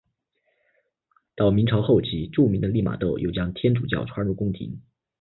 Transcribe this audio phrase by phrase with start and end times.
[1.35, 4.81] 到明朝后期著名的利玛窦又将天主教传入宫廷。